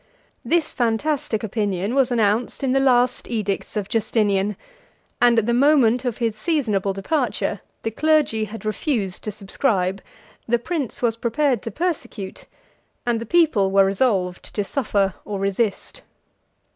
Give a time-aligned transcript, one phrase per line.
[0.43, 4.55] This fantastic opinion was announced in the last edicts of Justinian;
[5.21, 10.01] and at the moment of his seasonable departure, the clergy had refused to subscribe,
[10.47, 12.45] the prince was prepared to persecute,
[13.05, 16.01] and the people were resolved to suffer or resist.